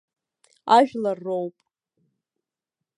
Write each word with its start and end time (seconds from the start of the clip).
Ажәлар 0.77 1.17
роуп. 1.27 1.55